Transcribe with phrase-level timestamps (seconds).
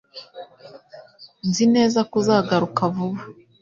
[1.47, 3.21] Nzi neza ko uzagaruka vuba